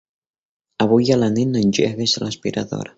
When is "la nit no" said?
1.25-1.63